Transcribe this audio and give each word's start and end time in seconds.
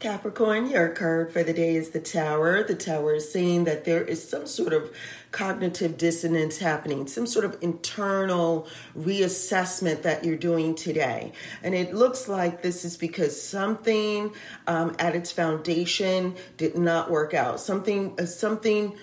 Capricorn, 0.00 0.68
your 0.68 0.88
card 0.88 1.32
for 1.32 1.42
the 1.42 1.54
day 1.54 1.76
is 1.76 1.90
the 1.90 2.00
Tower. 2.00 2.62
The 2.62 2.74
Tower 2.74 3.14
is 3.14 3.32
saying 3.32 3.64
that 3.64 3.84
there 3.84 4.02
is 4.02 4.28
some 4.28 4.46
sort 4.46 4.72
of 4.72 4.94
cognitive 5.30 5.96
dissonance 5.96 6.58
happening, 6.58 7.06
some 7.06 7.26
sort 7.26 7.44
of 7.44 7.56
internal 7.62 8.68
reassessment 8.98 10.02
that 10.02 10.24
you're 10.24 10.36
doing 10.36 10.74
today. 10.74 11.32
And 11.62 11.74
it 11.74 11.94
looks 11.94 12.28
like 12.28 12.60
this 12.60 12.84
is 12.84 12.96
because 12.96 13.40
something 13.40 14.34
um, 14.66 14.94
at 14.98 15.16
its 15.16 15.32
foundation 15.32 16.34
did 16.58 16.76
not 16.76 17.10
work 17.10 17.32
out. 17.32 17.60
Something, 17.60 18.14
uh, 18.18 18.26
something 18.26 18.94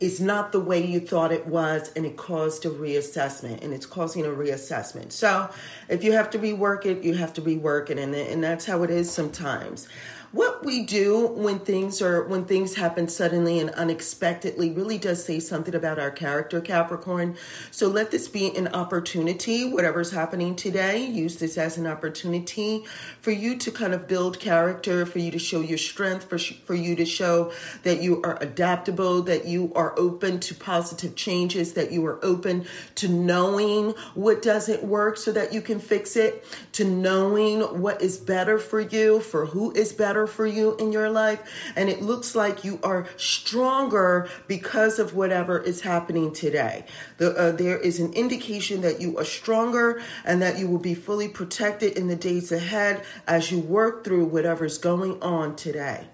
is 0.00 0.18
not 0.18 0.50
the 0.50 0.60
way 0.60 0.84
you 0.84 0.98
thought 0.98 1.30
it 1.30 1.46
was 1.46 1.92
and 1.94 2.06
it 2.06 2.16
caused 2.16 2.64
a 2.64 2.70
reassessment 2.70 3.62
and 3.62 3.74
it's 3.74 3.84
causing 3.84 4.24
a 4.24 4.30
reassessment 4.30 5.12
so 5.12 5.46
if 5.90 6.02
you 6.02 6.12
have 6.12 6.30
to 6.30 6.38
rework 6.38 6.86
it 6.86 7.04
you 7.04 7.12
have 7.12 7.34
to 7.34 7.42
rework 7.42 7.90
it 7.90 7.98
and, 7.98 8.14
and 8.14 8.42
that's 8.42 8.64
how 8.64 8.82
it 8.82 8.88
is 8.88 9.12
sometimes 9.12 9.86
what 10.32 10.64
we 10.64 10.84
do 10.84 11.26
when 11.26 11.58
things 11.58 12.00
are 12.00 12.22
when 12.24 12.44
things 12.44 12.76
happen 12.76 13.08
suddenly 13.08 13.58
and 13.58 13.70
unexpectedly 13.70 14.70
really 14.70 14.96
does 14.96 15.24
say 15.24 15.40
something 15.40 15.74
about 15.74 15.98
our 15.98 16.10
character 16.10 16.60
capricorn. 16.60 17.36
So 17.72 17.88
let 17.88 18.12
this 18.12 18.28
be 18.28 18.54
an 18.56 18.68
opportunity 18.68 19.64
whatever's 19.64 20.12
happening 20.12 20.54
today 20.54 21.04
use 21.04 21.36
this 21.38 21.58
as 21.58 21.76
an 21.76 21.86
opportunity 21.86 22.84
for 23.20 23.32
you 23.32 23.56
to 23.56 23.70
kind 23.72 23.92
of 23.92 24.06
build 24.06 24.38
character 24.38 25.04
for 25.04 25.18
you 25.18 25.32
to 25.32 25.38
show 25.38 25.60
your 25.60 25.78
strength 25.78 26.28
for, 26.28 26.38
for 26.38 26.74
you 26.74 26.94
to 26.94 27.04
show 27.04 27.52
that 27.82 28.00
you 28.00 28.22
are 28.22 28.40
adaptable 28.40 29.22
that 29.22 29.46
you 29.46 29.72
are 29.74 29.98
open 29.98 30.38
to 30.38 30.54
positive 30.54 31.16
changes 31.16 31.72
that 31.72 31.90
you 31.90 32.06
are 32.06 32.24
open 32.24 32.64
to 32.94 33.08
knowing 33.08 33.94
what 34.14 34.42
doesn't 34.42 34.84
work 34.84 35.16
so 35.16 35.32
that 35.32 35.52
you 35.52 35.60
can 35.60 35.80
fix 35.80 36.14
it 36.14 36.44
to 36.80 36.86
knowing 36.86 37.60
what 37.82 38.00
is 38.00 38.16
better 38.16 38.58
for 38.58 38.80
you 38.80 39.20
for 39.20 39.44
who 39.44 39.70
is 39.72 39.92
better 39.92 40.26
for 40.26 40.46
you 40.46 40.74
in 40.76 40.92
your 40.92 41.10
life. 41.10 41.38
And 41.76 41.90
it 41.90 42.00
looks 42.00 42.34
like 42.34 42.64
you 42.64 42.80
are 42.82 43.06
stronger 43.18 44.30
because 44.48 44.98
of 44.98 45.14
whatever 45.14 45.58
is 45.58 45.82
happening 45.82 46.32
today. 46.32 46.86
The, 47.18 47.36
uh, 47.36 47.52
there 47.52 47.76
is 47.76 48.00
an 48.00 48.14
indication 48.14 48.80
that 48.80 48.98
you 48.98 49.18
are 49.18 49.26
stronger 49.26 50.00
and 50.24 50.40
that 50.40 50.58
you 50.58 50.68
will 50.68 50.78
be 50.78 50.94
fully 50.94 51.28
protected 51.28 51.98
in 51.98 52.08
the 52.08 52.16
days 52.16 52.50
ahead 52.50 53.04
as 53.26 53.52
you 53.52 53.58
work 53.58 54.02
through 54.02 54.24
whatever's 54.24 54.78
going 54.78 55.22
on 55.22 55.56
today. 55.56 56.06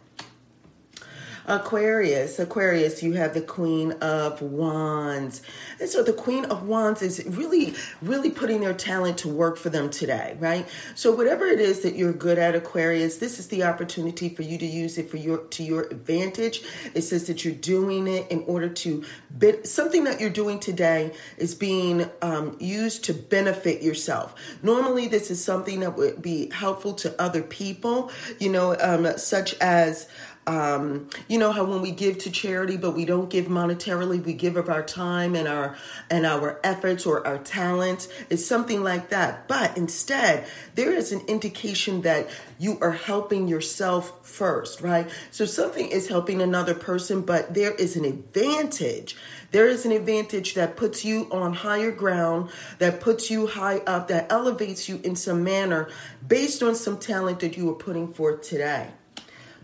Aquarius, 1.46 2.40
Aquarius, 2.40 3.04
you 3.04 3.12
have 3.12 3.32
the 3.32 3.40
Queen 3.40 3.92
of 3.92 4.42
Wands. 4.42 5.42
And 5.78 5.88
so 5.88 6.02
the 6.02 6.12
Queen 6.12 6.44
of 6.46 6.66
Wands 6.66 7.02
is 7.02 7.24
really, 7.24 7.74
really 8.02 8.30
putting 8.30 8.60
their 8.60 8.74
talent 8.74 9.18
to 9.18 9.28
work 9.28 9.56
for 9.56 9.70
them 9.70 9.88
today, 9.88 10.36
right? 10.40 10.68
So 10.96 11.14
whatever 11.14 11.46
it 11.46 11.60
is 11.60 11.80
that 11.80 11.94
you're 11.94 12.12
good 12.12 12.38
at, 12.38 12.56
Aquarius, 12.56 13.18
this 13.18 13.38
is 13.38 13.46
the 13.46 13.62
opportunity 13.62 14.28
for 14.28 14.42
you 14.42 14.58
to 14.58 14.66
use 14.66 14.98
it 14.98 15.08
for 15.08 15.18
your 15.18 15.38
to 15.38 15.62
your 15.62 15.82
advantage. 15.84 16.62
It 16.94 17.02
says 17.02 17.28
that 17.28 17.44
you're 17.44 17.54
doing 17.54 18.08
it 18.08 18.28
in 18.30 18.42
order 18.46 18.68
to 18.68 19.04
bit 19.38 19.68
something 19.68 20.04
that 20.04 20.20
you're 20.20 20.30
doing 20.30 20.58
today 20.58 21.12
is 21.38 21.54
being 21.54 22.10
um, 22.22 22.56
used 22.58 23.04
to 23.04 23.14
benefit 23.14 23.82
yourself. 23.82 24.34
Normally, 24.64 25.06
this 25.06 25.30
is 25.30 25.44
something 25.44 25.80
that 25.80 25.96
would 25.96 26.20
be 26.20 26.50
helpful 26.50 26.94
to 26.94 27.22
other 27.22 27.42
people, 27.42 28.10
you 28.40 28.50
know, 28.50 28.76
um, 28.80 29.16
such 29.16 29.54
as 29.60 30.08
um, 30.46 31.08
you 31.26 31.38
know 31.38 31.50
how 31.50 31.64
when 31.64 31.82
we 31.82 31.90
give 31.90 32.18
to 32.18 32.30
charity 32.30 32.76
but 32.76 32.92
we 32.92 33.04
don't 33.04 33.28
give 33.28 33.46
monetarily 33.46 34.24
we 34.24 34.32
give 34.32 34.56
of 34.56 34.68
our 34.68 34.82
time 34.82 35.34
and 35.34 35.48
our 35.48 35.76
and 36.08 36.24
our 36.24 36.60
efforts 36.62 37.04
or 37.04 37.26
our 37.26 37.38
talents 37.38 38.08
it's 38.30 38.46
something 38.46 38.82
like 38.84 39.10
that. 39.10 39.48
But 39.48 39.76
instead 39.76 40.46
there 40.76 40.92
is 40.92 41.10
an 41.10 41.22
indication 41.26 42.02
that 42.02 42.28
you 42.58 42.78
are 42.80 42.92
helping 42.92 43.48
yourself 43.48 44.24
first 44.24 44.80
right? 44.80 45.10
So 45.32 45.46
something 45.46 45.88
is 45.88 46.08
helping 46.08 46.40
another 46.40 46.74
person 46.74 47.22
but 47.22 47.54
there 47.54 47.72
is 47.72 47.96
an 47.96 48.04
advantage. 48.04 49.16
There 49.50 49.66
is 49.66 49.84
an 49.84 49.92
advantage 49.92 50.54
that 50.54 50.76
puts 50.76 51.04
you 51.04 51.28
on 51.32 51.54
higher 51.54 51.90
ground, 51.90 52.50
that 52.78 53.00
puts 53.00 53.30
you 53.30 53.46
high 53.46 53.78
up, 53.78 54.08
that 54.08 54.30
elevates 54.30 54.88
you 54.88 55.00
in 55.02 55.16
some 55.16 55.42
manner 55.42 55.88
based 56.26 56.62
on 56.62 56.74
some 56.74 56.98
talent 56.98 57.40
that 57.40 57.56
you 57.56 57.70
are 57.70 57.74
putting 57.74 58.12
forth 58.12 58.42
today. 58.42 58.90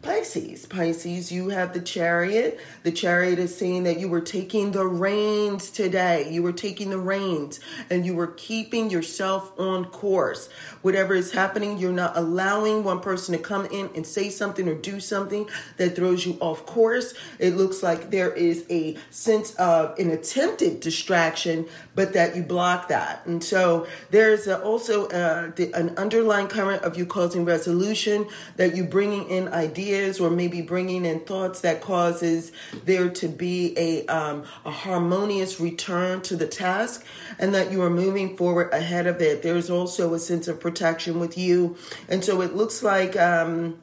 Pisces. 0.02 0.66
Pisces, 0.66 1.30
you 1.30 1.50
have 1.50 1.72
the 1.72 1.80
chariot. 1.80 2.58
The 2.82 2.90
chariot 2.90 3.38
is 3.38 3.56
saying 3.56 3.84
that 3.84 4.00
you 4.00 4.08
were 4.08 4.20
taking 4.20 4.72
the 4.72 4.84
reins 4.84 5.70
today. 5.70 6.28
You 6.28 6.42
were 6.42 6.52
taking 6.52 6.90
the 6.90 6.98
reins 6.98 7.60
and 7.88 8.04
you 8.04 8.16
were 8.16 8.26
keeping 8.26 8.90
yourself 8.90 9.52
on 9.60 9.84
course. 9.84 10.48
Whatever 10.82 11.14
is 11.14 11.30
happening, 11.30 11.78
you're 11.78 11.92
not 11.92 12.16
allowing 12.16 12.82
one 12.82 12.98
person 12.98 13.36
to 13.36 13.40
come 13.40 13.66
in 13.66 13.90
and 13.94 14.04
say 14.04 14.28
something 14.28 14.68
or 14.68 14.74
do 14.74 14.98
something 14.98 15.48
that 15.76 15.94
throws 15.94 16.26
you 16.26 16.36
off 16.40 16.66
course. 16.66 17.14
It 17.38 17.54
looks 17.54 17.80
like 17.80 18.10
there 18.10 18.32
is 18.32 18.66
a 18.70 18.96
sense 19.10 19.54
of 19.54 19.96
an 20.00 20.10
attempted 20.10 20.80
distraction, 20.80 21.68
but 21.94 22.12
that 22.14 22.34
you 22.34 22.42
block 22.42 22.88
that. 22.88 23.24
And 23.26 23.42
so 23.42 23.86
there's 24.10 24.48
also 24.48 25.06
uh, 25.10 25.52
the, 25.54 25.72
an 25.74 25.96
underlying 25.96 26.48
current 26.48 26.82
of 26.82 26.98
you 26.98 27.06
causing 27.06 27.44
resolution, 27.44 28.26
that 28.56 28.74
you 28.74 28.82
bringing 28.82 29.28
in 29.28 29.46
ideas 29.46 29.91
ideas 29.92 30.20
or 30.20 30.30
maybe 30.30 30.62
bringing 30.62 31.04
in 31.04 31.20
thoughts 31.20 31.60
that 31.60 31.80
causes 31.80 32.52
there 32.84 33.08
to 33.10 33.28
be 33.28 33.76
a, 33.76 34.06
um, 34.06 34.44
a 34.64 34.70
harmonious 34.70 35.60
return 35.60 36.20
to 36.22 36.36
the 36.36 36.46
task 36.46 37.04
and 37.38 37.54
that 37.54 37.70
you 37.70 37.82
are 37.82 37.90
moving 37.90 38.36
forward 38.36 38.72
ahead 38.72 39.06
of 39.06 39.20
it. 39.20 39.42
There's 39.42 39.70
also 39.70 40.14
a 40.14 40.18
sense 40.18 40.48
of 40.48 40.60
protection 40.60 41.20
with 41.20 41.36
you. 41.36 41.76
And 42.08 42.24
so 42.24 42.40
it 42.40 42.54
looks 42.54 42.82
like, 42.82 43.16
um, 43.16 43.78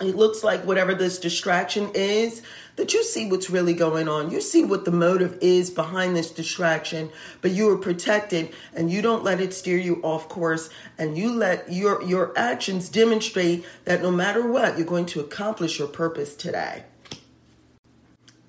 it 0.00 0.16
looks 0.16 0.42
like 0.42 0.64
whatever 0.64 0.94
this 0.94 1.18
distraction 1.18 1.90
is, 1.94 2.42
that 2.76 2.94
you 2.94 3.04
see 3.04 3.30
what's 3.30 3.50
really 3.50 3.74
going 3.74 4.08
on. 4.08 4.30
You 4.30 4.40
see 4.40 4.64
what 4.64 4.84
the 4.84 4.90
motive 4.90 5.38
is 5.40 5.70
behind 5.70 6.16
this 6.16 6.30
distraction, 6.30 7.10
but 7.40 7.50
you 7.50 7.68
are 7.70 7.76
protected 7.76 8.52
and 8.74 8.90
you 8.90 9.02
don't 9.02 9.22
let 9.22 9.40
it 9.40 9.52
steer 9.52 9.76
you 9.76 10.00
off 10.02 10.28
course 10.28 10.70
and 10.98 11.16
you 11.18 11.32
let 11.32 11.70
your 11.70 12.02
your 12.02 12.32
actions 12.36 12.88
demonstrate 12.88 13.64
that 13.84 14.02
no 14.02 14.10
matter 14.10 14.46
what, 14.46 14.78
you're 14.78 14.86
going 14.86 15.06
to 15.06 15.20
accomplish 15.20 15.78
your 15.78 15.88
purpose 15.88 16.34
today. 16.34 16.84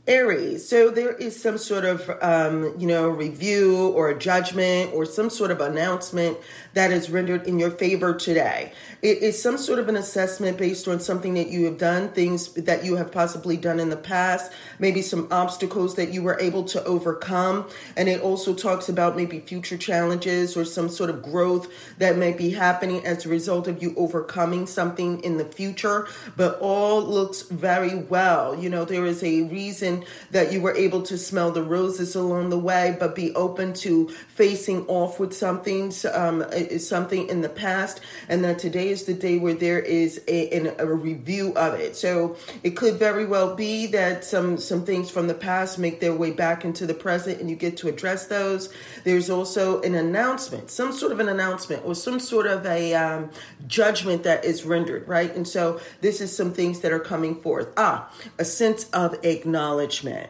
Aries. 0.05 0.67
So 0.67 0.89
there 0.89 1.13
is 1.13 1.41
some 1.41 1.57
sort 1.57 1.85
of, 1.85 2.11
um, 2.21 2.77
you 2.77 2.85
know, 2.85 3.07
review 3.07 3.87
or 3.95 4.09
a 4.09 4.19
judgment 4.19 4.93
or 4.93 5.05
some 5.05 5.29
sort 5.29 5.49
of 5.49 5.61
announcement 5.61 6.37
that 6.73 6.91
is 6.91 7.09
rendered 7.09 7.47
in 7.47 7.57
your 7.57 7.71
favor 7.71 8.13
today. 8.13 8.73
It 9.01 9.19
is 9.19 9.41
some 9.41 9.57
sort 9.57 9.79
of 9.79 9.87
an 9.87 9.95
assessment 9.95 10.57
based 10.57 10.89
on 10.89 10.99
something 10.99 11.35
that 11.35 11.47
you 11.47 11.63
have 11.65 11.77
done, 11.77 12.09
things 12.09 12.51
that 12.53 12.83
you 12.83 12.97
have 12.97 13.13
possibly 13.13 13.55
done 13.55 13.79
in 13.79 13.89
the 13.89 13.95
past, 13.95 14.51
maybe 14.77 15.01
some 15.01 15.29
obstacles 15.31 15.95
that 15.95 16.11
you 16.11 16.21
were 16.21 16.37
able 16.37 16.65
to 16.65 16.83
overcome. 16.83 17.69
And 17.95 18.09
it 18.09 18.19
also 18.19 18.53
talks 18.53 18.89
about 18.89 19.15
maybe 19.15 19.39
future 19.39 19.77
challenges 19.77 20.57
or 20.57 20.65
some 20.65 20.89
sort 20.89 21.11
of 21.11 21.23
growth 21.23 21.71
that 21.99 22.17
may 22.17 22.33
be 22.33 22.49
happening 22.49 23.05
as 23.05 23.25
a 23.25 23.29
result 23.29 23.69
of 23.69 23.81
you 23.81 23.93
overcoming 23.95 24.67
something 24.67 25.23
in 25.23 25.37
the 25.37 25.45
future. 25.45 26.09
But 26.35 26.59
all 26.59 27.01
looks 27.01 27.43
very 27.43 27.95
well. 27.95 28.61
You 28.61 28.69
know, 28.69 28.83
there 28.83 29.05
is 29.05 29.23
a 29.23 29.43
reason 29.43 29.92
that 30.31 30.51
you 30.51 30.59
were 30.65 30.75
able 30.85 31.01
to 31.03 31.17
smell 31.17 31.51
the 31.51 31.63
roses 31.77 32.15
along 32.15 32.49
the 32.49 32.63
way, 32.71 32.95
but 32.99 33.15
be 33.15 33.29
open 33.35 33.73
to 33.85 34.07
facing 34.41 34.79
off 34.87 35.19
with 35.19 35.33
something, 35.33 35.91
um, 36.13 36.37
something 36.77 37.23
in 37.33 37.41
the 37.41 37.53
past, 37.65 38.01
and 38.29 38.43
that 38.45 38.57
today 38.59 38.89
is 38.89 39.03
the 39.03 39.13
day 39.27 39.37
where 39.43 39.57
there 39.65 39.83
is 40.01 40.21
a, 40.27 40.41
a 40.79 40.85
review 40.85 41.53
of 41.55 41.71
it. 41.85 41.95
So 41.95 42.35
it 42.63 42.71
could 42.71 42.95
very 42.95 43.25
well 43.25 43.55
be 43.55 43.87
that 43.87 44.25
some 44.25 44.57
some 44.57 44.83
things 44.85 45.09
from 45.09 45.27
the 45.27 45.39
past 45.49 45.77
make 45.77 45.99
their 45.99 46.15
way 46.15 46.31
back 46.31 46.65
into 46.65 46.85
the 46.85 46.93
present, 46.93 47.39
and 47.39 47.49
you 47.49 47.55
get 47.55 47.77
to 47.77 47.87
address 47.87 48.27
those. 48.27 48.69
There's 49.03 49.29
also 49.29 49.81
an 49.81 49.95
announcement, 49.95 50.69
some 50.69 50.91
sort 50.91 51.11
of 51.11 51.19
an 51.19 51.29
announcement, 51.29 51.85
or 51.85 51.95
some 51.95 52.19
sort 52.19 52.47
of 52.47 52.65
a 52.65 52.93
um, 52.93 53.31
judgment 53.67 54.23
that 54.23 54.45
is 54.45 54.63
rendered, 54.63 55.07
right? 55.07 55.33
And 55.35 55.47
so 55.47 55.79
this 56.01 56.21
is 56.21 56.35
some 56.35 56.51
things 56.53 56.79
that 56.81 56.91
are 56.91 56.99
coming 56.99 57.35
forth. 57.35 57.69
Ah, 57.77 58.11
a 58.39 58.45
sense 58.45 58.89
of 58.91 59.15
acknowledgement 59.23 59.82
acknowledgement. 59.83 60.29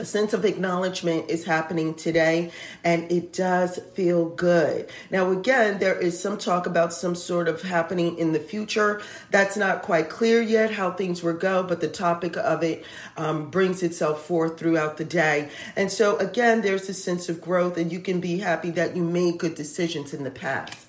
a 0.00 0.04
sense 0.04 0.32
of 0.32 0.44
acknowledgement 0.44 1.28
is 1.28 1.44
happening 1.44 1.92
today 1.92 2.52
and 2.84 3.10
it 3.10 3.32
does 3.32 3.80
feel 3.94 4.28
good. 4.28 4.88
Now, 5.10 5.32
again, 5.32 5.80
there 5.80 5.98
is 5.98 6.20
some 6.20 6.38
talk 6.38 6.66
about 6.66 6.92
some 6.92 7.16
sort 7.16 7.48
of 7.48 7.62
happening 7.62 8.16
in 8.16 8.32
the 8.32 8.38
future. 8.38 9.02
That's 9.32 9.56
not 9.56 9.82
quite 9.82 10.08
clear 10.08 10.40
yet 10.40 10.70
how 10.70 10.92
things 10.92 11.22
will 11.22 11.34
go, 11.34 11.64
but 11.64 11.80
the 11.80 11.88
topic 11.88 12.36
of 12.36 12.62
it 12.62 12.84
um, 13.16 13.50
brings 13.50 13.82
itself 13.82 14.24
forth 14.24 14.56
throughout 14.56 14.98
the 14.98 15.04
day. 15.04 15.50
And 15.74 15.90
so, 15.90 16.16
again, 16.18 16.62
there's 16.62 16.88
a 16.88 16.94
sense 16.94 17.28
of 17.28 17.40
growth, 17.40 17.76
and 17.76 17.90
you 17.90 17.98
can 17.98 18.20
be 18.20 18.38
happy 18.38 18.70
that 18.70 18.94
you 18.94 19.02
made 19.02 19.38
good 19.38 19.56
decisions 19.56 20.14
in 20.14 20.22
the 20.22 20.30
past. 20.30 20.87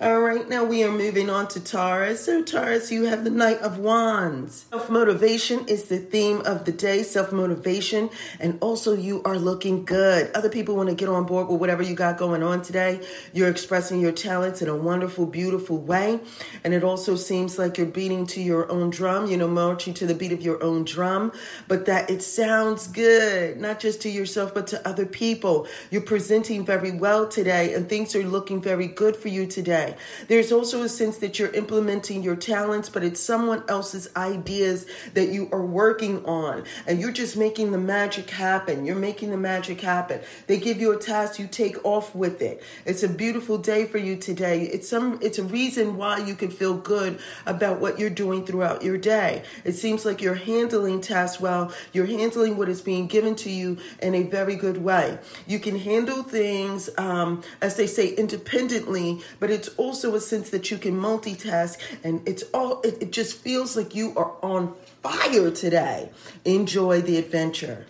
All 0.00 0.20
right, 0.20 0.48
now 0.48 0.62
we 0.62 0.84
are 0.84 0.92
moving 0.92 1.28
on 1.28 1.48
to 1.48 1.58
Taurus. 1.58 2.26
So, 2.26 2.44
Taurus, 2.44 2.92
you 2.92 3.06
have 3.06 3.24
the 3.24 3.30
Knight 3.30 3.58
of 3.58 3.78
Wands. 3.78 4.66
Self 4.70 4.88
motivation 4.88 5.66
is 5.66 5.86
the 5.86 5.98
theme 5.98 6.40
of 6.42 6.64
the 6.64 6.70
day 6.70 7.02
self 7.02 7.32
motivation, 7.32 8.08
and 8.38 8.58
also 8.60 8.92
you 8.92 9.24
are 9.24 9.36
looking 9.36 9.84
good. 9.84 10.30
Other 10.36 10.50
people 10.50 10.76
want 10.76 10.88
to 10.88 10.94
get 10.94 11.08
on 11.08 11.24
board 11.24 11.48
with 11.48 11.58
whatever 11.58 11.82
you 11.82 11.96
got 11.96 12.16
going 12.16 12.44
on 12.44 12.62
today. 12.62 13.00
You're 13.32 13.48
expressing 13.48 14.00
your 14.00 14.12
talents 14.12 14.62
in 14.62 14.68
a 14.68 14.76
wonderful, 14.76 15.26
beautiful 15.26 15.78
way, 15.78 16.20
and 16.62 16.72
it 16.72 16.84
also 16.84 17.16
seems 17.16 17.58
like 17.58 17.76
you're 17.76 17.88
beating 17.88 18.24
to 18.28 18.40
your 18.40 18.70
own 18.70 18.90
drum, 18.90 19.26
you 19.26 19.36
know, 19.36 19.48
marching 19.48 19.94
to 19.94 20.06
the 20.06 20.14
beat 20.14 20.30
of 20.30 20.42
your 20.42 20.62
own 20.62 20.84
drum, 20.84 21.32
but 21.66 21.86
that 21.86 22.08
it 22.08 22.22
sounds 22.22 22.86
good, 22.86 23.58
not 23.58 23.80
just 23.80 24.00
to 24.02 24.08
yourself, 24.08 24.54
but 24.54 24.68
to 24.68 24.88
other 24.88 25.06
people. 25.06 25.66
You're 25.90 26.02
presenting 26.02 26.64
very 26.64 26.92
well 26.92 27.26
today, 27.26 27.74
and 27.74 27.88
things 27.88 28.14
are 28.14 28.22
looking 28.22 28.62
very 28.62 28.86
good 28.86 29.16
for 29.16 29.26
you 29.26 29.44
today. 29.44 29.87
There's 30.28 30.52
also 30.52 30.82
a 30.82 30.88
sense 30.88 31.18
that 31.18 31.38
you're 31.38 31.50
implementing 31.50 32.22
your 32.22 32.36
talents, 32.36 32.88
but 32.88 33.04
it's 33.04 33.20
someone 33.20 33.62
else's 33.68 34.08
ideas 34.16 34.86
that 35.14 35.28
you 35.28 35.48
are 35.52 35.64
working 35.64 36.24
on, 36.24 36.64
and 36.86 37.00
you're 37.00 37.12
just 37.12 37.36
making 37.36 37.72
the 37.72 37.78
magic 37.78 38.30
happen. 38.30 38.84
You're 38.84 38.96
making 38.96 39.30
the 39.30 39.36
magic 39.36 39.80
happen. 39.80 40.20
They 40.46 40.58
give 40.58 40.80
you 40.80 40.92
a 40.92 40.98
task, 40.98 41.38
you 41.38 41.46
take 41.46 41.84
off 41.84 42.14
with 42.14 42.42
it. 42.42 42.62
It's 42.84 43.02
a 43.02 43.08
beautiful 43.08 43.58
day 43.58 43.86
for 43.86 43.98
you 43.98 44.16
today. 44.16 44.62
It's 44.62 44.88
some 44.88 45.18
it's 45.22 45.38
a 45.38 45.44
reason 45.44 45.96
why 45.96 46.18
you 46.18 46.34
can 46.34 46.50
feel 46.50 46.74
good 46.74 47.18
about 47.46 47.80
what 47.80 47.98
you're 47.98 48.10
doing 48.10 48.44
throughout 48.44 48.82
your 48.82 48.98
day. 48.98 49.42
It 49.64 49.72
seems 49.72 50.04
like 50.04 50.20
you're 50.22 50.34
handling 50.34 51.00
tasks 51.00 51.40
well. 51.40 51.72
You're 51.92 52.06
handling 52.06 52.56
what 52.56 52.68
is 52.68 52.80
being 52.80 53.06
given 53.06 53.34
to 53.36 53.50
you 53.50 53.78
in 54.00 54.14
a 54.14 54.22
very 54.22 54.56
good 54.56 54.78
way. 54.78 55.18
You 55.46 55.58
can 55.58 55.78
handle 55.78 56.22
things, 56.22 56.90
um, 56.98 57.42
as 57.60 57.76
they 57.76 57.86
say, 57.86 58.08
independently, 58.08 59.20
but 59.40 59.50
it's 59.50 59.68
also 59.78 60.14
a 60.14 60.20
sense 60.20 60.50
that 60.50 60.70
you 60.70 60.76
can 60.76 60.94
multitask 60.94 61.78
and 62.04 62.26
it's 62.28 62.42
all 62.52 62.82
it, 62.82 63.02
it 63.02 63.12
just 63.12 63.38
feels 63.38 63.76
like 63.76 63.94
you 63.94 64.12
are 64.16 64.32
on 64.42 64.74
fire 65.02 65.50
today. 65.50 66.10
Enjoy 66.44 67.00
the 67.00 67.16
adventure 67.16 67.86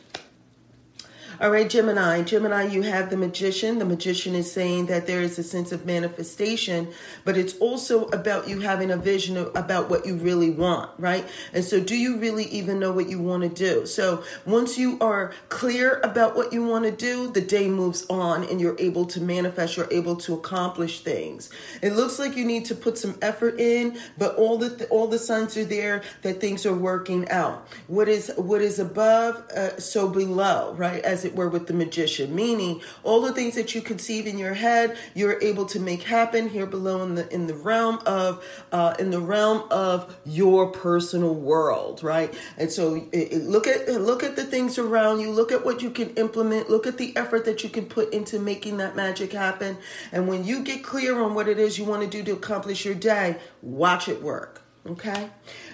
all 1.41 1.51
right, 1.51 1.71
Gemini. 1.71 2.23
Gemini, 2.23 2.65
you 2.65 2.83
have 2.83 3.11
the 3.11 3.17
magician. 3.17 3.79
The 3.79 3.85
magician 3.85 4.35
is 4.35 4.51
saying 4.51 4.87
that 4.87 5.07
there 5.07 5.23
is 5.23 5.39
a 5.39 5.45
sense 5.45 5.71
of 5.71 5.87
manifestation, 5.87 6.89
but 7.25 7.37
it's 7.37 7.57
also 7.59 8.07
about 8.09 8.49
you 8.49 8.59
having 8.59 8.91
a 8.91 8.97
vision 8.97 9.37
of, 9.37 9.55
about 9.55 9.89
what 9.89 10.05
you 10.05 10.17
really 10.17 10.51
want, 10.51 10.91
right? 10.99 11.25
And 11.53 11.65
so, 11.65 11.79
do 11.79 11.95
you 11.95 12.19
really 12.19 12.47
even 12.47 12.81
know 12.81 12.91
what 12.91 13.09
you 13.09 13.21
want 13.21 13.45
to 13.45 13.49
do? 13.49 13.87
So, 13.87 14.25
once 14.47 14.77
you 14.77 14.99
are 15.01 15.33
clear 15.49 16.01
about 16.03 16.35
what 16.35 16.53
you 16.53 16.67
want 16.67 16.87
to 16.87 16.91
do, 16.91 17.31
the 17.31 17.41
day 17.41 17.69
moves 17.69 18.05
on 18.11 18.43
and 18.43 18.61
you're 18.61 18.77
able 18.81 19.07
to 19.07 19.21
manifest, 19.21 19.77
you're 19.77 19.93
able 19.93 20.17
to 20.17 20.35
accomplish 20.35 21.05
things. 21.05 21.51
It 21.83 21.93
looks 21.93 22.19
like 22.19 22.37
you 22.37 22.47
need 22.47 22.65
to 22.65 22.75
put 22.75 22.99
some 22.99 23.17
effort 23.23 23.61
in, 23.61 23.97
but 24.17 24.35
all 24.35 24.59
the 24.59 24.89
all 24.89 25.07
the 25.07 25.21
signs 25.21 25.57
are 25.57 25.65
there 25.65 26.03
that 26.23 26.41
things 26.41 26.67
are 26.67 26.75
working 26.75 27.29
out. 27.31 27.69
What 27.87 28.09
is 28.09 28.33
what 28.37 28.61
is 28.61 28.81
above, 28.81 29.37
uh, 29.51 29.79
so 29.79 30.09
below, 30.09 30.75
right? 30.77 31.01
As 31.05 31.28
it 31.29 31.37
were 31.37 31.49
with 31.49 31.67
the 31.67 31.75
magician, 31.75 32.35
meaning 32.35 32.81
all 33.05 33.21
the 33.21 33.33
things 33.33 33.55
that 33.55 33.75
you 33.75 33.81
conceive 33.81 34.27
in 34.27 34.39
your 34.39 34.55
head, 34.55 34.97
you're 35.15 35.41
able 35.41 35.67
to 35.67 35.79
make 35.79 36.03
happen 36.03 36.49
here 36.49 36.67
below 36.67 37.03
in 37.03 37.15
the 37.15 37.33
in 37.33 37.47
the 37.47 37.55
realm 37.55 38.01
of 38.07 38.45
uh, 38.73 38.95
in 38.99 39.11
the 39.11 39.21
realm 39.21 39.69
of 39.71 40.17
your 40.25 40.73
personal 40.73 41.35
world, 41.35 42.03
right? 42.03 42.35
And 42.57 42.71
so 42.71 42.97
it, 43.13 43.33
it, 43.33 43.43
look 43.43 43.67
at 43.67 43.89
look 43.89 44.25
at 44.25 44.35
the 44.35 44.45
things 44.45 44.79
around 44.79 45.21
you, 45.21 45.31
look 45.31 45.53
at 45.53 45.65
what 45.65 45.83
you 45.83 45.91
can 45.91 46.11
implement, 46.11 46.71
look 46.71 46.87
at 46.87 46.99
the 46.99 47.17
effort 47.17 47.45
that 47.45 47.63
you 47.63 47.71
can 47.71 47.87
put 47.87 48.13
into 48.13 48.39
making 48.39 48.79
that 48.79 48.97
magic 48.97 49.33
happen. 49.33 49.79
And 50.13 50.27
when 50.27 50.45
you 50.45 50.65
get 50.65 50.83
clear 50.83 51.21
on 51.21 51.35
what 51.35 51.49
it 51.49 51.59
is 51.59 51.79
you 51.79 51.85
want 51.85 52.03
to 52.03 52.09
do 52.09 52.25
to 52.25 52.33
accomplish 52.33 52.85
your 52.85 52.95
day, 52.95 53.37
watch 53.63 54.09
it 54.09 54.23
work. 54.23 54.63
Okay. 54.87 55.29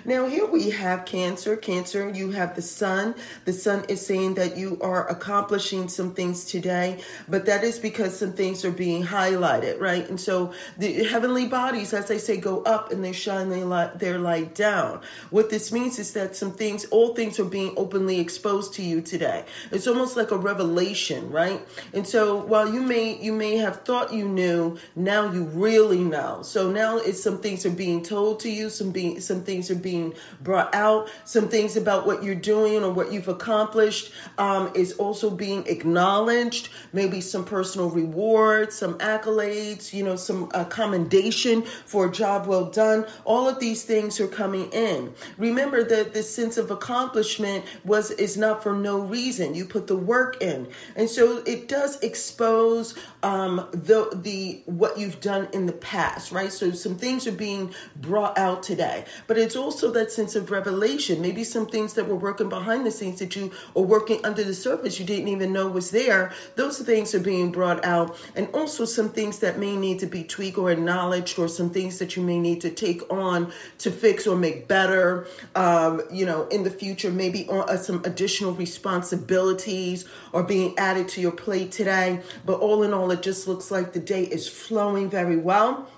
Now, 0.06 0.26
here 0.26 0.44
we 0.44 0.68
have 0.68 1.06
Cancer. 1.06 1.56
Cancer, 1.56 2.10
you 2.10 2.32
have 2.32 2.54
the 2.54 2.60
sun. 2.60 3.14
The 3.46 3.54
sun 3.54 3.86
is 3.88 4.06
saying 4.06 4.34
that 4.34 4.54
you 4.58 4.78
are 4.82 5.08
accomplishing 5.08 5.88
some 5.88 6.12
things 6.12 6.44
today, 6.44 7.00
but 7.26 7.46
that 7.46 7.64
is 7.64 7.78
because 7.78 8.18
some 8.18 8.34
things 8.34 8.66
are 8.66 8.70
being 8.70 9.02
highlighted, 9.04 9.80
right? 9.80 10.06
And 10.06 10.20
so 10.20 10.52
the 10.76 11.04
heavenly 11.04 11.46
bodies, 11.46 11.94
as 11.94 12.06
they 12.06 12.18
say, 12.18 12.36
go 12.36 12.62
up 12.64 12.92
and 12.92 13.02
they 13.02 13.12
shine 13.12 13.48
their 13.48 13.64
light, 13.64 13.98
their 13.98 14.18
light 14.18 14.54
down. 14.54 15.00
What 15.30 15.48
this 15.48 15.72
means 15.72 15.98
is 15.98 16.12
that 16.12 16.36
some 16.36 16.52
things, 16.52 16.84
all 16.86 17.14
things 17.14 17.40
are 17.40 17.44
being 17.44 17.72
openly 17.78 18.20
exposed 18.20 18.74
to 18.74 18.82
you 18.82 19.00
today. 19.00 19.46
It's 19.70 19.86
almost 19.86 20.18
like 20.18 20.32
a 20.32 20.36
revelation, 20.36 21.30
right? 21.30 21.66
And 21.94 22.06
so 22.06 22.36
while 22.36 22.70
you 22.70 22.82
may 22.82 23.16
you 23.18 23.32
may 23.32 23.56
have 23.56 23.84
thought 23.84 24.12
you 24.12 24.28
knew, 24.28 24.76
now 24.94 25.32
you 25.32 25.44
really 25.44 26.04
know. 26.04 26.42
So 26.42 26.70
now 26.70 26.98
it's 26.98 27.22
some 27.22 27.38
things 27.38 27.64
are 27.64 27.70
being 27.70 28.02
told 28.02 28.40
to 28.40 28.50
you, 28.50 28.68
some 28.68 28.90
being 28.90 29.18
some 29.20 29.42
things 29.42 29.70
are 29.70 29.74
being 29.74 29.94
being 29.94 30.14
brought 30.41 30.75
out. 30.75 31.08
Some 31.25 31.49
things 31.49 31.76
about 31.76 32.06
what 32.06 32.23
you're 32.23 32.35
doing 32.35 32.82
or 32.82 32.93
what 32.93 33.12
you've 33.12 33.29
accomplished 33.29 34.12
um, 34.38 34.73
is 34.75 34.93
also 34.94 35.31
being 35.31 35.67
acknowledged. 35.67 36.69
Maybe 36.93 37.20
some 37.20 37.44
personal 37.44 37.91
rewards, 37.91 38.75
some 38.76 38.94
accolades, 38.99 39.93
you 39.93 40.02
know, 40.02 40.17
some 40.17 40.50
uh, 40.52 40.64
commendation 40.64 41.62
for 41.62 42.06
a 42.06 42.12
job 42.12 42.46
well 42.46 42.67
done. 42.67 43.06
All 43.25 43.49
of 43.49 43.61
these 43.61 43.85
things 43.85 44.20
are 44.20 44.26
coming 44.26 44.69
in. 44.70 45.14
Remember 45.38 45.85
that 45.85 46.12
this 46.12 46.35
sense 46.35 46.56
of 46.56 46.70
accomplishment 46.70 47.64
was 47.85 48.11
is 48.11 48.37
not 48.37 48.62
for 48.62 48.73
no 48.73 48.99
reason. 48.99 49.55
You 49.55 49.64
put 49.64 49.87
the 49.87 49.97
work 49.97 50.43
in, 50.43 50.69
and 50.97 51.08
so 51.08 51.43
it 51.47 51.69
does 51.69 52.00
expose 52.02 52.94
um, 53.23 53.69
the 53.73 54.11
the 54.14 54.62
what 54.67 54.99
you've 54.99 55.20
done 55.20 55.49
in 55.52 55.67
the 55.67 55.73
past, 55.73 56.32
right? 56.32 56.52
So 56.52 56.73
some 56.73 56.97
things 56.97 57.26
are 57.26 57.32
being 57.32 57.73
brought 57.97 58.37
out 58.37 58.62
today, 58.62 59.05
but 59.26 59.38
it's 59.38 59.56
also 59.56 59.83
also 59.84 59.98
that 59.98 60.10
sense 60.10 60.34
of 60.34 60.50
revelation. 60.50 61.20
Maybe 61.20 61.44
some 61.44 61.66
things 61.66 61.92
that 61.94 62.08
were 62.08 62.16
working 62.16 62.48
behind 62.48 62.86
the 62.86 62.90
scenes 62.90 63.19
that 63.19 63.36
you 63.36 63.50
or 63.75 63.84
working 63.84 64.25
under 64.25 64.42
the 64.42 64.54
surface 64.54 64.98
you 64.98 65.04
didn't 65.04 65.28
even 65.28 65.52
know 65.52 65.69
was 65.69 65.90
there. 65.90 66.32
Those 66.56 66.78
things 66.78 67.14
are 67.14 67.20
being 67.20 67.52
brought 67.52 67.84
out. 67.84 68.16
And 68.34 68.48
also 68.54 68.86
some 68.86 69.10
things 69.10 69.40
that 69.40 69.58
may 69.58 69.76
need 69.76 69.98
to 69.98 70.06
be 70.06 70.25
tweaked 70.25 70.56
or 70.56 70.70
acknowledged, 70.70 71.38
or 71.38 71.48
some 71.48 71.70
things 71.70 71.98
that 71.98 72.16
you 72.16 72.22
may 72.22 72.38
need 72.38 72.60
to 72.62 72.70
take 72.70 73.02
on 73.12 73.52
to 73.78 73.90
fix 73.90 74.26
or 74.26 74.36
make 74.36 74.69
better, 74.69 75.26
um, 75.54 76.00
you 76.10 76.25
know, 76.25 76.46
in 76.48 76.62
the 76.62 76.70
future. 76.70 77.10
Maybe 77.10 77.46
on, 77.48 77.68
uh, 77.68 77.76
some 77.76 78.02
additional 78.04 78.52
responsibilities 78.52 80.06
are 80.32 80.42
being 80.42 80.78
added 80.78 81.09
to 81.09 81.20
your 81.20 81.32
plate 81.32 81.73
today. 81.73 82.20
But 82.47 82.61
all 82.61 82.82
in 82.82 82.94
all, 82.94 83.11
it 83.11 83.23
just 83.23 83.47
looks 83.47 83.70
like 83.70 83.92
the 83.92 84.00
day 84.00 84.25
is 84.25 84.49
flowing 84.49 85.11
very 85.11 85.37
well 85.37 85.88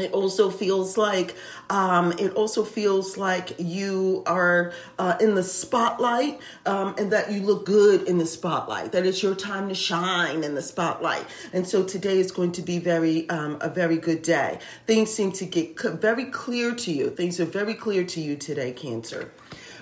it 0.00 0.12
also 0.12 0.50
feels 0.50 0.96
like 0.96 1.36
um, 1.68 2.12
it 2.18 2.32
also 2.34 2.64
feels 2.64 3.16
like 3.16 3.54
you 3.58 4.22
are 4.26 4.72
uh, 4.98 5.16
in 5.20 5.34
the 5.34 5.42
spotlight 5.42 6.40
um, 6.66 6.94
and 6.98 7.12
that 7.12 7.30
you 7.30 7.40
look 7.40 7.66
good 7.66 8.08
in 8.08 8.18
the 8.18 8.26
spotlight 8.26 8.92
that 8.92 9.06
it's 9.06 9.22
your 9.22 9.34
time 9.34 9.68
to 9.68 9.74
shine 9.74 10.42
in 10.42 10.54
the 10.54 10.62
spotlight. 10.62 11.24
And 11.52 11.66
so 11.66 11.84
today 11.84 12.18
is 12.18 12.32
going 12.32 12.52
to 12.52 12.62
be 12.62 12.78
very 12.78 13.28
um, 13.30 13.58
a 13.60 13.68
very 13.68 13.98
good 13.98 14.22
day. 14.22 14.58
Things 14.86 15.12
seem 15.12 15.32
to 15.32 15.46
get 15.46 15.80
very 15.80 16.26
clear 16.26 16.74
to 16.74 16.92
you. 16.92 17.10
Things 17.10 17.40
are 17.40 17.44
very 17.44 17.74
clear 17.74 18.04
to 18.04 18.20
you 18.20 18.36
today 18.36 18.72
cancer 18.72 19.30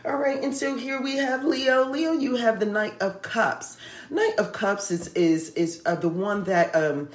all 0.08 0.16
right, 0.16 0.42
and 0.42 0.56
so 0.56 0.76
here 0.76 1.02
we 1.02 1.16
have 1.18 1.44
Leo. 1.44 1.84
Leo, 1.84 2.12
you 2.12 2.36
have 2.36 2.60
the 2.60 2.66
Knight 2.66 2.94
of 3.02 3.20
Cups. 3.20 3.76
Knight 4.08 4.38
of 4.38 4.52
Cups 4.52 4.90
is 4.90 5.08
is 5.08 5.50
is 5.50 5.82
uh, 5.84 5.94
the 5.94 6.08
one 6.08 6.44
that 6.44 6.74
um 6.74 7.10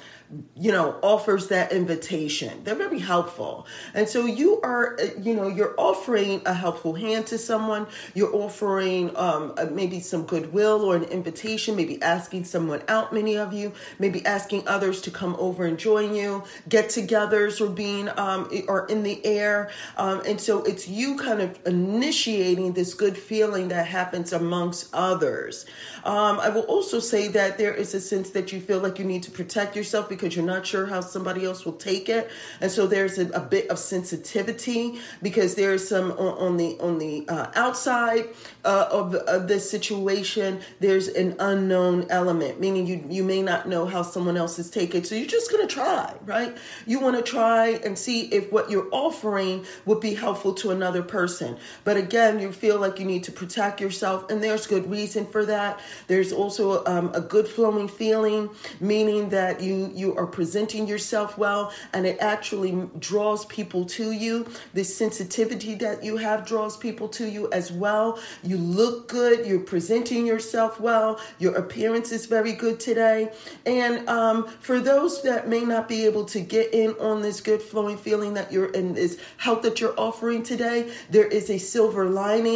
you 0.56 0.72
know 0.72 0.98
offers 1.02 1.48
that 1.48 1.72
invitation. 1.72 2.62
They're 2.64 2.74
very 2.74 2.98
helpful. 2.98 3.66
And 3.94 4.08
so 4.08 4.26
you 4.26 4.60
are 4.62 4.96
uh, 5.00 5.20
you 5.20 5.34
know 5.34 5.48
you're 5.48 5.74
offering 5.76 6.42
a 6.46 6.54
helpful 6.54 6.94
hand 6.94 7.26
to 7.28 7.38
someone. 7.38 7.86
You're 8.14 8.34
offering 8.34 9.16
um, 9.16 9.54
maybe 9.72 10.00
some 10.00 10.24
goodwill 10.24 10.84
or 10.84 10.96
an 10.96 11.04
invitation 11.04 11.76
maybe 11.76 12.00
asking 12.02 12.44
someone 12.44 12.82
out 12.88 13.12
many 13.12 13.36
of 13.36 13.52
you 13.52 13.72
maybe 13.98 14.24
asking 14.26 14.66
others 14.66 15.00
to 15.02 15.10
come 15.10 15.34
over 15.38 15.64
and 15.64 15.78
join 15.78 16.14
you. 16.14 16.44
Get-togethers 16.68 17.60
or 17.60 17.70
being 17.70 18.08
um, 18.16 18.50
are 18.68 18.86
in 18.86 19.02
the 19.02 19.24
air. 19.24 19.70
Um, 19.96 20.22
and 20.26 20.40
so 20.40 20.62
it's 20.62 20.88
you 20.88 21.16
kind 21.16 21.40
of 21.40 21.58
initiating 21.66 22.72
this 22.72 22.83
good 22.92 23.16
feeling 23.16 23.68
that 23.68 23.86
happens 23.86 24.32
amongst 24.32 24.92
others 24.92 25.64
um, 26.04 26.40
i 26.40 26.48
will 26.48 26.62
also 26.62 26.98
say 26.98 27.28
that 27.28 27.56
there 27.56 27.72
is 27.72 27.94
a 27.94 28.00
sense 28.00 28.30
that 28.30 28.52
you 28.52 28.60
feel 28.60 28.80
like 28.80 28.98
you 28.98 29.04
need 29.04 29.22
to 29.22 29.30
protect 29.30 29.76
yourself 29.76 30.08
because 30.08 30.24
because 30.24 30.36
you're 30.36 30.46
not 30.46 30.66
sure 30.66 30.86
how 30.86 31.02
somebody 31.02 31.44
else 31.44 31.66
will 31.66 31.74
take 31.74 32.08
it, 32.08 32.30
and 32.62 32.70
so 32.70 32.86
there's 32.86 33.18
a, 33.18 33.28
a 33.32 33.40
bit 33.40 33.68
of 33.68 33.78
sensitivity 33.78 34.98
because 35.20 35.54
there's 35.54 35.86
some 35.86 36.12
on, 36.12 36.38
on 36.38 36.56
the 36.56 36.78
on 36.80 36.98
the 36.98 37.28
uh, 37.28 37.50
outside 37.54 38.28
uh, 38.64 38.88
of, 38.90 39.14
of 39.14 39.46
this 39.46 39.70
situation. 39.70 40.60
There's 40.80 41.08
an 41.08 41.36
unknown 41.38 42.06
element, 42.08 42.58
meaning 42.58 42.86
you 42.86 43.04
you 43.10 43.22
may 43.22 43.42
not 43.42 43.68
know 43.68 43.84
how 43.84 44.00
someone 44.00 44.38
else 44.38 44.58
is 44.58 44.70
taking 44.70 45.04
so 45.04 45.14
you're 45.14 45.26
just 45.26 45.50
gonna 45.50 45.66
try, 45.66 46.14
right? 46.24 46.56
You 46.86 47.00
want 47.00 47.16
to 47.16 47.22
try 47.22 47.68
and 47.84 47.98
see 47.98 48.22
if 48.28 48.50
what 48.50 48.70
you're 48.70 48.88
offering 48.90 49.66
would 49.84 50.00
be 50.00 50.14
helpful 50.14 50.54
to 50.54 50.70
another 50.70 51.02
person, 51.02 51.58
but 51.84 51.98
again, 51.98 52.40
you 52.40 52.50
feel 52.50 52.73
like 52.78 52.98
you 52.98 53.04
need 53.04 53.24
to 53.24 53.32
protect 53.32 53.80
yourself, 53.80 54.30
and 54.30 54.42
there's 54.42 54.66
good 54.66 54.90
reason 54.90 55.26
for 55.26 55.44
that. 55.46 55.80
There's 56.06 56.32
also 56.32 56.84
um, 56.86 57.10
a 57.14 57.20
good 57.20 57.48
flowing 57.48 57.88
feeling, 57.88 58.50
meaning 58.80 59.28
that 59.30 59.60
you 59.60 59.90
you 59.94 60.16
are 60.16 60.26
presenting 60.26 60.86
yourself 60.86 61.38
well, 61.38 61.72
and 61.92 62.06
it 62.06 62.18
actually 62.20 62.72
draws 62.98 63.44
people 63.46 63.84
to 63.84 64.12
you. 64.12 64.46
This 64.72 64.94
sensitivity 64.96 65.74
that 65.76 66.04
you 66.04 66.16
have 66.16 66.46
draws 66.46 66.76
people 66.76 67.08
to 67.08 67.28
you 67.28 67.50
as 67.52 67.72
well. 67.72 68.18
You 68.42 68.56
look 68.56 69.08
good. 69.08 69.46
You're 69.46 69.60
presenting 69.60 70.26
yourself 70.26 70.80
well. 70.80 71.20
Your 71.38 71.54
appearance 71.54 72.12
is 72.12 72.26
very 72.26 72.52
good 72.52 72.78
today. 72.80 73.30
And 73.66 74.08
um, 74.08 74.48
for 74.60 74.80
those 74.80 75.22
that 75.22 75.48
may 75.48 75.64
not 75.64 75.88
be 75.88 76.04
able 76.06 76.24
to 76.26 76.40
get 76.40 76.72
in 76.72 76.90
on 77.00 77.22
this 77.22 77.40
good 77.40 77.62
flowing 77.62 77.98
feeling 77.98 78.34
that 78.34 78.52
you're 78.52 78.72
in 78.80 78.94
this 78.94 79.18
health 79.36 79.62
that 79.62 79.80
you're 79.80 79.98
offering 79.98 80.42
today, 80.42 80.92
there 81.10 81.26
is 81.26 81.50
a 81.50 81.58
silver 81.58 82.04
lining. 82.08 82.53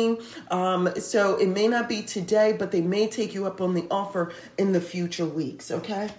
Um, 0.51 0.91
so 0.99 1.37
it 1.37 1.49
may 1.49 1.69
not 1.69 1.89
be 1.89 2.03
today, 2.03 2.55
but 2.59 2.71
they 2.71 2.81
may 2.81 3.09
take 3.09 3.35
you 3.35 3.47
up 3.47 3.61
on 3.61 3.75
the 3.75 3.87
offer 3.91 4.33
in 4.57 4.73
the 4.73 4.81
future 4.81 5.27
weeks. 5.27 5.71
Okay. 5.71 6.11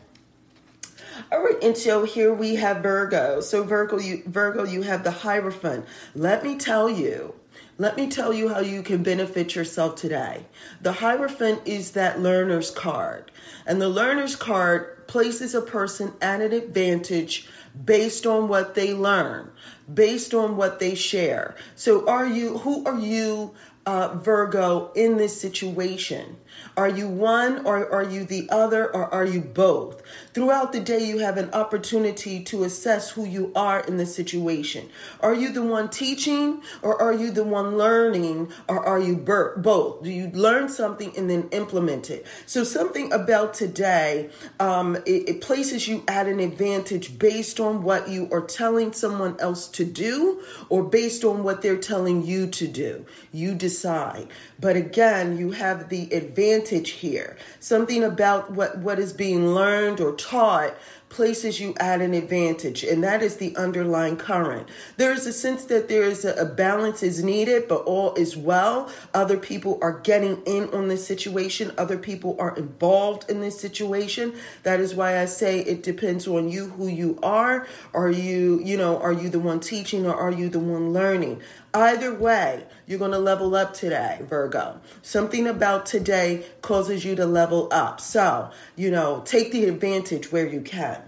All 1.31 1.43
right, 1.43 1.61
and 1.61 1.77
so 1.77 2.05
here 2.05 2.33
we 2.33 2.55
have 2.55 2.81
Virgo. 2.81 3.41
So 3.41 3.63
Virgo, 3.63 3.99
you 3.99 4.23
Virgo, 4.25 4.63
you 4.63 4.83
have 4.83 5.03
the 5.03 5.11
Hierophant. 5.11 5.85
Let 6.15 6.43
me 6.43 6.55
tell 6.55 6.89
you, 6.89 7.35
let 7.77 7.97
me 7.97 8.09
tell 8.09 8.33
you 8.33 8.49
how 8.49 8.61
you 8.61 8.81
can 8.81 9.03
benefit 9.03 9.53
yourself 9.53 9.95
today. 9.95 10.45
The 10.81 10.93
Hierophant 10.93 11.61
is 11.65 11.91
that 11.91 12.21
learner's 12.21 12.71
card, 12.71 13.31
and 13.65 13.81
the 13.81 13.89
learner's 13.89 14.35
card 14.35 15.07
places 15.07 15.53
a 15.53 15.61
person 15.61 16.13
at 16.21 16.41
an 16.41 16.53
advantage 16.53 17.49
based 17.85 18.25
on 18.25 18.47
what 18.47 18.75
they 18.75 18.93
learn, 18.93 19.51
based 19.91 20.33
on 20.33 20.55
what 20.55 20.79
they 20.79 20.95
share. 20.95 21.55
So, 21.75 22.07
are 22.07 22.27
you? 22.27 22.59
Who 22.59 22.85
are 22.85 22.99
you? 22.99 23.53
Uh, 23.85 24.15
Virgo 24.15 24.91
in 24.95 25.17
this 25.17 25.39
situation? 25.39 26.37
Are 26.77 26.89
you 26.89 27.07
one 27.07 27.65
or 27.65 27.91
are 27.91 28.03
you 28.03 28.23
the 28.23 28.49
other 28.49 28.93
or 28.93 29.13
are 29.13 29.25
you 29.25 29.41
both? 29.41 30.01
Throughout 30.33 30.71
the 30.71 30.79
day, 30.79 31.05
you 31.05 31.19
have 31.19 31.37
an 31.37 31.51
opportunity 31.51 32.43
to 32.45 32.63
assess 32.63 33.11
who 33.11 33.25
you 33.25 33.51
are 33.55 33.81
in 33.81 33.97
the 33.97 34.05
situation. 34.05 34.89
Are 35.19 35.33
you 35.33 35.51
the 35.51 35.61
one 35.61 35.89
teaching 35.89 36.61
or 36.81 37.01
are 37.01 37.13
you 37.13 37.31
the 37.31 37.43
one 37.43 37.77
learning 37.77 38.51
or 38.67 38.85
are 38.85 38.99
you 38.99 39.15
both? 39.15 40.03
Do 40.03 40.09
you 40.09 40.29
learn 40.29 40.69
something 40.69 41.11
and 41.17 41.29
then 41.29 41.49
implement 41.51 42.09
it? 42.09 42.25
So, 42.45 42.63
something 42.63 43.11
about 43.11 43.53
today, 43.53 44.29
um, 44.59 44.95
it, 45.05 45.29
it 45.29 45.41
places 45.41 45.87
you 45.87 46.03
at 46.07 46.27
an 46.27 46.39
advantage 46.39 47.19
based 47.19 47.59
on 47.59 47.83
what 47.83 48.09
you 48.09 48.29
are 48.31 48.41
telling 48.41 48.93
someone 48.93 49.35
else 49.39 49.67
to 49.69 49.85
do 49.85 50.43
or 50.69 50.83
based 50.83 51.23
on 51.23 51.43
what 51.43 51.61
they're 51.61 51.77
telling 51.77 52.25
you 52.25 52.47
to 52.47 52.67
do. 52.67 53.05
You 53.31 53.55
decide. 53.55 54.27
But 54.59 54.75
again, 54.75 55.37
you 55.37 55.51
have 55.51 55.89
the 55.89 56.11
advantage 56.13 56.48
here. 56.89 57.37
Something 57.59 58.03
about 58.03 58.51
what, 58.51 58.77
what 58.79 58.99
is 58.99 59.13
being 59.13 59.53
learned 59.53 59.99
or 59.99 60.13
taught 60.15 60.75
places 61.09 61.59
you 61.59 61.73
at 61.79 62.01
an 62.01 62.13
advantage, 62.13 62.83
and 62.83 63.03
that 63.03 63.21
is 63.21 63.37
the 63.37 63.55
underlying 63.55 64.15
current. 64.15 64.67
There 64.97 65.11
is 65.11 65.25
a 65.25 65.33
sense 65.33 65.65
that 65.65 65.89
there 65.89 66.03
is 66.03 66.23
a, 66.23 66.33
a, 66.35 66.45
balance 66.45 67.03
is 67.03 67.23
needed, 67.23 67.67
but 67.67 67.83
all 67.83 68.13
is 68.15 68.37
well. 68.37 68.91
Other 69.13 69.37
people 69.37 69.79
are 69.81 69.99
getting 69.99 70.41
in 70.43 70.69
on 70.69 70.87
this 70.87 71.05
situation, 71.05 71.73
other 71.77 71.97
people 71.97 72.35
are 72.39 72.55
involved 72.55 73.29
in 73.29 73.41
this 73.41 73.59
situation. 73.59 74.35
That 74.63 74.79
is 74.79 74.93
why 74.93 75.19
I 75.19 75.25
say 75.25 75.59
it 75.59 75.83
depends 75.83 76.27
on 76.27 76.49
you 76.49 76.69
who 76.69 76.87
you 76.87 77.17
are. 77.23 77.67
Are 77.93 78.11
you, 78.11 78.61
you 78.63 78.77
know, 78.77 78.99
are 78.99 79.13
you 79.13 79.29
the 79.29 79.39
one 79.39 79.59
teaching 79.59 80.05
or 80.05 80.15
are 80.15 80.31
you 80.31 80.49
the 80.49 80.59
one 80.59 80.93
learning? 80.93 81.41
Either 81.73 82.13
way, 82.13 82.65
you're 82.87 82.97
going 82.97 83.11
to 83.11 83.19
level 83.19 83.55
up 83.55 83.73
today, 83.75 84.19
Virgo. 84.21 84.81
Something 85.03 85.45
about 85.45 85.85
today 85.85 86.45
causes 86.61 87.05
you 87.05 87.15
to 87.15 87.25
level 87.27 87.67
up. 87.71 88.01
So, 88.01 88.49
you 88.75 88.89
know, 88.89 89.21
take 89.25 89.51
the 89.51 89.65
advantage 89.65 90.31
where 90.31 90.47
you 90.47 90.61
can. 90.61 90.98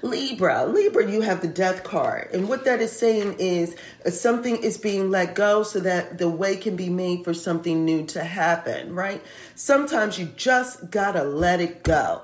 Libra, 0.00 0.64
Libra, 0.66 1.10
you 1.10 1.20
have 1.20 1.42
the 1.42 1.48
death 1.48 1.84
card. 1.84 2.30
And 2.32 2.48
what 2.48 2.64
that 2.64 2.80
is 2.80 2.92
saying 2.92 3.36
is 3.38 3.76
uh, 4.06 4.10
something 4.10 4.56
is 4.56 4.78
being 4.78 5.10
let 5.10 5.34
go 5.34 5.62
so 5.62 5.80
that 5.80 6.18
the 6.18 6.28
way 6.28 6.56
can 6.56 6.76
be 6.76 6.88
made 6.88 7.24
for 7.24 7.34
something 7.34 7.84
new 7.84 8.06
to 8.06 8.24
happen, 8.24 8.94
right? 8.94 9.22
Sometimes 9.54 10.18
you 10.18 10.26
just 10.36 10.90
got 10.90 11.12
to 11.12 11.24
let 11.24 11.60
it 11.60 11.82
go. 11.82 12.22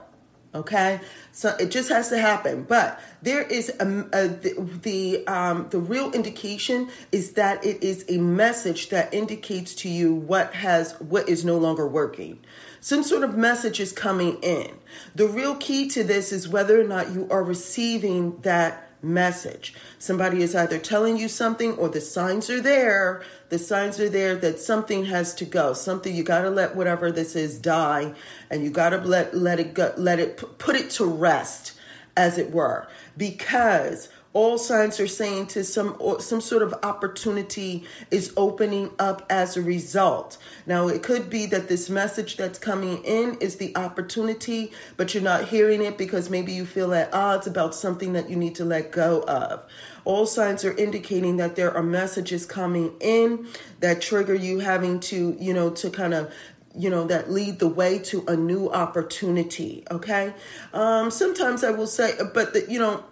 Okay, 0.59 0.99
so 1.31 1.55
it 1.61 1.71
just 1.71 1.89
has 1.89 2.09
to 2.09 2.19
happen. 2.19 2.65
But 2.65 3.01
there 3.23 3.43
is 3.43 3.69
a, 3.79 4.09
a 4.13 4.27
the 4.27 4.69
the, 4.83 5.27
um, 5.29 5.69
the 5.71 5.79
real 5.79 6.11
indication 6.11 6.91
is 7.13 7.35
that 7.35 7.65
it 7.65 7.81
is 7.81 8.05
a 8.09 8.19
message 8.19 8.89
that 8.89 9.15
indicates 9.15 9.73
to 9.77 9.89
you 9.89 10.13
what 10.13 10.53
has 10.55 10.95
what 10.99 11.29
is 11.29 11.45
no 11.45 11.57
longer 11.57 11.87
working. 11.87 12.41
Some 12.81 13.05
sort 13.05 13.23
of 13.23 13.37
message 13.37 13.79
is 13.79 13.93
coming 13.93 14.39
in. 14.43 14.73
The 15.15 15.29
real 15.29 15.55
key 15.55 15.89
to 15.91 16.03
this 16.03 16.33
is 16.33 16.49
whether 16.49 16.81
or 16.81 16.85
not 16.85 17.13
you 17.13 17.29
are 17.31 17.45
receiving 17.45 18.41
that 18.41 18.88
message. 19.03 19.75
Somebody 19.99 20.43
is 20.43 20.55
either 20.55 20.79
telling 20.79 21.17
you 21.17 21.29
something 21.29 21.73
or 21.73 21.89
the 21.89 22.01
signs 22.01 22.51
are 22.51 22.61
there. 22.61 23.23
The 23.49 23.59
signs 23.59 24.01
are 24.01 24.09
there 24.09 24.37
that 24.37 24.61
something 24.61 25.07
has 25.07 25.35
to 25.37 25.45
go. 25.45 25.73
Something 25.73 26.15
you 26.15 26.23
got 26.23 26.43
to 26.43 26.51
let 26.51 26.77
whatever 26.77 27.11
this 27.11 27.37
is 27.37 27.59
die 27.59 28.15
and 28.51 28.63
you 28.65 28.71
got 28.71 28.91
to 28.91 28.99
let 28.99 29.37
let 29.37 29.61
it 29.61 29.75
go, 29.75 29.93
let 29.97 30.19
it 30.19 30.37
put 30.59 30.77
it 30.77 30.91
to 30.91 31.05
rest 31.05 31.75
as 32.17 32.37
it 32.37 32.51
were 32.51 32.89
because 33.17 34.09
all 34.35 34.59
signs 34.59 35.01
are 35.01 35.07
saying 35.07 35.47
to 35.47 35.65
some 35.65 35.97
some 36.21 36.41
sort 36.41 36.63
of 36.63 36.75
opportunity 36.83 37.85
is 38.11 38.33
opening 38.37 38.91
up 38.99 39.25
as 39.31 39.57
a 39.57 39.63
result. 39.63 40.37
Now 40.67 40.89
it 40.89 41.03
could 41.03 41.31
be 41.31 41.47
that 41.47 41.69
this 41.69 41.89
message 41.89 42.37
that's 42.37 42.59
coming 42.59 43.03
in 43.05 43.39
is 43.41 43.57
the 43.57 43.75
opportunity 43.77 44.71
but 44.97 45.15
you're 45.15 45.23
not 45.23 45.49
hearing 45.49 45.83
it 45.83 45.97
because 45.97 46.29
maybe 46.29 46.53
you 46.53 46.67
feel 46.67 46.93
at 46.93 47.13
odds 47.15 47.47
about 47.47 47.75
something 47.75 48.13
that 48.13 48.29
you 48.29 48.37
need 48.37 48.55
to 48.57 48.65
let 48.65 48.93
go 48.93 49.23
of. 49.23 49.63
All 50.05 50.27
signs 50.27 50.65
are 50.65 50.77
indicating 50.77 51.39
that 51.39 51.57
there 51.57 51.75
are 51.75 51.83
messages 51.83 52.45
coming 52.45 52.95
in 53.01 53.47
that 53.81 54.03
trigger 54.03 54.35
you 54.35 54.59
having 54.59 55.01
to 55.01 55.37
you 55.41 55.55
know 55.55 55.71
to 55.71 55.89
kind 55.89 56.13
of 56.13 56.33
you 56.77 56.91
know 56.91 57.07
that 57.07 57.31
lead 57.31 57.61
the 57.61 57.69
way 57.69 57.99
to 57.99 58.25
a 58.29 58.37
new 58.37 58.69
opportunity 58.71 59.85
okay? 59.91 60.35
Um 60.75 61.11
sometimes 61.11 61.65
i 61.65 61.71
will 61.71 61.87
say 61.87 62.13
but 62.35 62.53
the, 62.53 62.71
you 62.71 62.79
know 62.79 63.05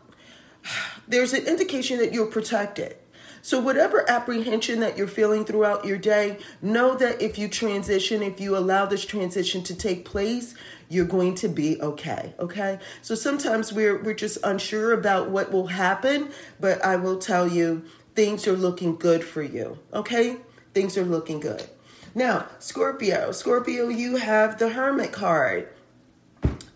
there's 1.08 1.32
an 1.32 1.46
indication 1.46 1.99
that 1.99 2.12
you're 2.12 2.26
protected. 2.26 2.96
So, 3.46 3.61
whatever 3.61 4.04
apprehension 4.11 4.80
that 4.80 4.99
you're 4.99 5.06
feeling 5.06 5.44
throughout 5.44 5.85
your 5.85 5.99
day, 5.99 6.38
know 6.61 6.96
that 6.96 7.23
if 7.23 7.38
you 7.38 7.46
transition, 7.46 8.20
if 8.20 8.40
you 8.40 8.56
allow 8.56 8.87
this 8.87 9.04
transition 9.04 9.62
to 9.64 9.75
take 9.76 10.04
place, 10.04 10.56
you're 10.88 11.06
going 11.06 11.37
to 11.37 11.49
be 11.49 11.80
okay. 11.80 12.35
Okay. 12.40 12.80
So, 13.02 13.14
sometimes 13.14 13.73
we're, 13.73 14.02
we're 14.02 14.14
just 14.14 14.38
unsure 14.42 14.92
about 14.92 15.30
what 15.30 15.52
will 15.52 15.68
happen, 15.68 16.30
but 16.58 16.85
I 16.85 16.96
will 16.96 17.18
tell 17.18 17.46
you 17.46 17.85
things 18.16 18.49
are 18.49 18.56
looking 18.56 18.96
good 18.96 19.23
for 19.23 19.44
you. 19.44 19.78
Okay. 19.94 20.38
Things 20.75 20.99
are 20.99 21.04
looking 21.04 21.38
good. 21.38 21.64
Now, 22.16 22.46
Scorpio, 22.58 23.30
Scorpio, 23.30 23.88
you 23.88 24.16
have 24.16 24.58
the 24.58 24.70
Hermit 24.70 25.12
card. 25.12 25.68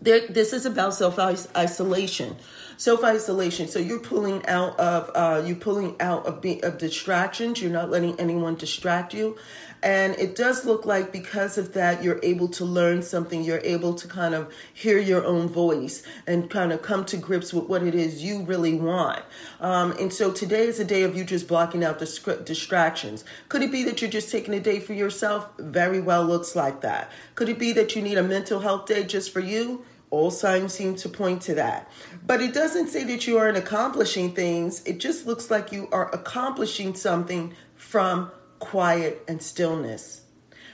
There, 0.01 0.25
this 0.27 0.53
is 0.53 0.65
about 0.65 0.93
self 0.93 1.19
isolation 1.19 2.37
self 2.81 3.03
isolation. 3.03 3.67
So 3.67 3.77
you're 3.77 3.99
pulling 3.99 4.43
out 4.47 4.79
of 4.79 5.11
uh, 5.13 5.43
you 5.45 5.55
pulling 5.55 5.95
out 5.99 6.25
of 6.25 6.41
be, 6.41 6.63
of 6.63 6.79
distractions. 6.79 7.61
You're 7.61 7.71
not 7.71 7.91
letting 7.91 8.19
anyone 8.19 8.55
distract 8.55 9.13
you, 9.13 9.37
and 9.83 10.15
it 10.15 10.35
does 10.35 10.65
look 10.65 10.83
like 10.83 11.11
because 11.11 11.59
of 11.59 11.73
that 11.73 12.03
you're 12.03 12.19
able 12.23 12.47
to 12.47 12.65
learn 12.65 13.03
something. 13.03 13.43
You're 13.43 13.61
able 13.63 13.93
to 13.93 14.07
kind 14.07 14.33
of 14.33 14.51
hear 14.73 14.97
your 14.97 15.23
own 15.23 15.47
voice 15.47 16.01
and 16.25 16.49
kind 16.49 16.73
of 16.73 16.81
come 16.81 17.05
to 17.05 17.17
grips 17.17 17.53
with 17.53 17.65
what 17.65 17.83
it 17.83 17.93
is 17.93 18.23
you 18.23 18.41
really 18.41 18.73
want. 18.73 19.21
Um, 19.59 19.91
and 19.99 20.11
so 20.11 20.31
today 20.31 20.63
is 20.63 20.79
a 20.79 20.85
day 20.85 21.03
of 21.03 21.15
you 21.15 21.23
just 21.23 21.47
blocking 21.47 21.83
out 21.83 21.99
the 21.99 22.41
distractions. 22.43 23.23
Could 23.47 23.61
it 23.61 23.71
be 23.71 23.83
that 23.83 24.01
you're 24.01 24.09
just 24.09 24.31
taking 24.31 24.55
a 24.55 24.59
day 24.59 24.79
for 24.79 24.93
yourself? 24.93 25.47
Very 25.59 26.01
well 26.01 26.25
looks 26.25 26.55
like 26.55 26.81
that. 26.81 27.11
Could 27.35 27.49
it 27.49 27.59
be 27.59 27.73
that 27.73 27.95
you 27.95 28.01
need 28.01 28.17
a 28.17 28.23
mental 28.23 28.61
health 28.61 28.87
day 28.87 29.03
just 29.03 29.31
for 29.31 29.39
you? 29.39 29.85
All 30.11 30.29
signs 30.29 30.73
seem 30.73 30.95
to 30.97 31.09
point 31.09 31.41
to 31.43 31.55
that. 31.55 31.89
But 32.25 32.41
it 32.41 32.53
doesn't 32.53 32.89
say 32.89 33.03
that 33.05 33.25
you 33.25 33.37
aren't 33.39 33.57
accomplishing 33.57 34.33
things. 34.35 34.83
It 34.85 34.99
just 34.99 35.25
looks 35.25 35.49
like 35.49 35.71
you 35.71 35.87
are 35.91 36.13
accomplishing 36.13 36.93
something 36.93 37.53
from 37.75 38.31
quiet 38.59 39.23
and 39.27 39.41
stillness. 39.41 40.21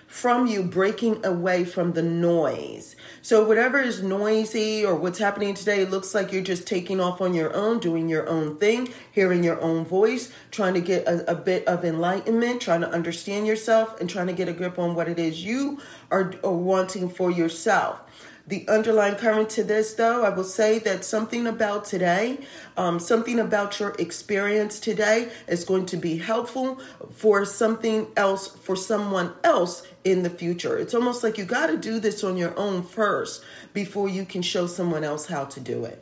from 0.07 0.47
you 0.47 0.63
breaking 0.63 1.23
away 1.25 1.65
from 1.65 1.91
the 1.93 2.01
noise. 2.01 2.95
So, 3.21 3.45
whatever 3.45 3.77
is 3.79 4.01
noisy 4.01 4.85
or 4.85 4.95
what's 4.95 5.19
happening 5.19 5.53
today, 5.53 5.81
it 5.81 5.91
looks 5.91 6.15
like 6.15 6.31
you're 6.31 6.41
just 6.41 6.65
taking 6.65 7.01
off 7.01 7.19
on 7.19 7.33
your 7.33 7.53
own, 7.53 7.79
doing 7.79 8.07
your 8.07 8.27
own 8.27 8.57
thing, 8.57 8.93
hearing 9.11 9.43
your 9.43 9.59
own 9.61 9.83
voice, 9.83 10.31
trying 10.49 10.73
to 10.75 10.81
get 10.81 11.05
a, 11.05 11.29
a 11.31 11.35
bit 11.35 11.67
of 11.67 11.83
enlightenment, 11.83 12.61
trying 12.61 12.81
to 12.81 12.89
understand 12.89 13.45
yourself, 13.45 13.99
and 13.99 14.09
trying 14.09 14.27
to 14.27 14.33
get 14.33 14.47
a 14.47 14.53
grip 14.53 14.79
on 14.79 14.95
what 14.95 15.09
it 15.09 15.19
is 15.19 15.43
you 15.43 15.79
are, 16.09 16.33
are 16.43 16.51
wanting 16.53 17.09
for 17.09 17.29
yourself. 17.29 17.99
The 18.47 18.65
underlying 18.69 19.15
current 19.15 19.49
to 19.51 19.63
this, 19.63 19.93
though, 19.95 20.23
I 20.23 20.29
will 20.29 20.45
say 20.45 20.79
that 20.79 21.03
something 21.03 21.45
about 21.45 21.83
today, 21.83 22.39
um, 22.77 22.97
something 22.97 23.39
about 23.39 23.77
your 23.77 23.93
experience 23.99 24.79
today 24.79 25.29
is 25.49 25.65
going 25.65 25.85
to 25.87 25.97
be 25.97 26.17
helpful 26.17 26.79
for 27.11 27.43
something 27.43 28.07
else, 28.15 28.47
for 28.47 28.77
someone 28.77 29.33
else 29.43 29.85
in 30.05 30.23
the 30.23 30.29
future. 30.29 30.77
It's 30.77 30.93
almost 30.93 31.23
like 31.23 31.37
you 31.37 31.43
got 31.43 31.67
to 31.67 31.77
do 31.77 31.99
this 31.99 32.23
on 32.23 32.37
your 32.37 32.57
own 32.57 32.83
first 32.83 33.43
before 33.73 34.07
you 34.07 34.23
can 34.23 34.41
show 34.41 34.65
someone 34.65 35.03
else 35.03 35.25
how 35.25 35.43
to 35.43 35.59
do 35.59 35.83
it. 35.83 36.01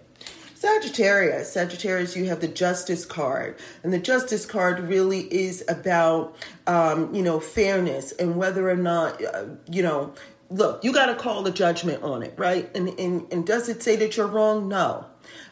Sagittarius, 0.53 1.51
Sagittarius, 1.51 2.15
you 2.15 2.25
have 2.25 2.39
the 2.41 2.47
Justice 2.47 3.05
card, 3.05 3.57
and 3.83 3.91
the 3.91 3.99
Justice 3.99 4.45
card 4.45 4.79
really 4.79 5.21
is 5.33 5.63
about, 5.67 6.35
um, 6.65 7.13
you 7.13 7.21
know, 7.21 7.39
fairness 7.39 8.13
and 8.13 8.37
whether 8.37 8.69
or 8.69 8.75
not, 8.75 9.23
uh, 9.23 9.45
you 9.69 9.83
know, 9.83 10.13
look, 10.49 10.83
you 10.83 10.93
got 10.93 11.07
to 11.07 11.15
call 11.15 11.43
the 11.43 11.51
judgment 11.51 12.03
on 12.03 12.23
it, 12.23 12.33
right? 12.37 12.69
And, 12.75 12.89
and 12.99 13.31
and 13.31 13.45
does 13.45 13.69
it 13.69 13.83
say 13.83 13.95
that 13.97 14.17
you're 14.17 14.27
wrong? 14.27 14.67
No. 14.67 15.05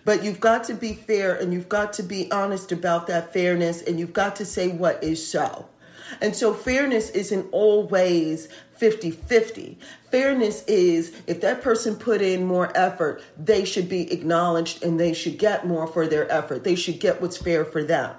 But 0.06 0.24
you've 0.24 0.40
got 0.40 0.66
to 0.66 0.74
be 0.74 0.94
fair 0.94 1.34
and 1.34 1.54
you've 1.54 1.70
got 1.70 1.94
to 1.94 2.04
be 2.04 2.32
honest 2.32 2.72
about 2.72 3.08
that 3.08 3.34
fairness 3.34 3.82
and 3.82 4.00
you've 4.00 4.14
got 4.14 4.36
to 4.38 4.46
say 4.46 4.68
what 4.68 5.04
is 5.04 5.26
so. 5.26 5.68
And 6.22 6.36
so 6.36 6.54
fairness 6.54 7.10
isn't 7.12 7.48
always 7.52 8.50
50 8.74 9.12
50. 9.12 9.80
Fairness 10.12 10.64
is 10.66 11.16
if 11.26 11.42
that 11.42 11.62
person 11.62 11.96
put 11.96 12.22
in 12.22 12.46
more 12.46 12.76
effort, 12.78 13.24
they 13.38 13.66
should 13.66 13.90
be 13.90 14.12
acknowledged 14.12 14.84
and 14.84 15.00
they 15.00 15.14
should 15.14 15.40
get 15.40 15.66
more 15.66 15.88
for 15.88 16.08
their 16.08 16.30
effort. 16.32 16.64
They 16.64 16.76
should 16.76 17.00
get 17.00 17.22
what's 17.22 17.38
fair 17.38 17.66
for 17.66 17.84
them. 17.84 18.16